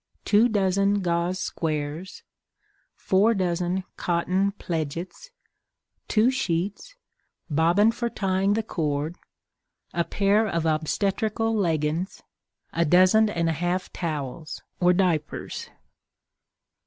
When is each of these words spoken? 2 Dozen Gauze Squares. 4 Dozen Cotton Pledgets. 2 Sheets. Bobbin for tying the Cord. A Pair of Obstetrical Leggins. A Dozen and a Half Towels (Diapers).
2 0.25 0.49
Dozen 0.49 1.01
Gauze 1.01 1.37
Squares. 1.37 2.23
4 2.95 3.35
Dozen 3.35 3.83
Cotton 3.97 4.51
Pledgets. 4.53 5.29
2 6.07 6.31
Sheets. 6.31 6.95
Bobbin 7.51 7.91
for 7.91 8.09
tying 8.09 8.53
the 8.53 8.63
Cord. 8.63 9.15
A 9.93 10.03
Pair 10.03 10.47
of 10.47 10.65
Obstetrical 10.65 11.53
Leggins. 11.53 12.23
A 12.73 12.83
Dozen 12.83 13.29
and 13.29 13.47
a 13.47 13.53
Half 13.53 13.93
Towels 13.93 14.63
(Diapers). 14.81 15.69